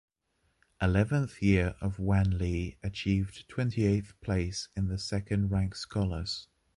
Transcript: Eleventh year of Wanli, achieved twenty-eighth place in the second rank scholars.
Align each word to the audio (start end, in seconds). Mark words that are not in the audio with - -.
Eleventh 0.81 1.43
year 1.43 1.75
of 1.79 1.97
Wanli, 1.97 2.75
achieved 2.81 3.47
twenty-eighth 3.47 4.19
place 4.19 4.67
in 4.75 4.87
the 4.87 4.97
second 4.97 5.51
rank 5.51 5.75
scholars. 5.75 6.47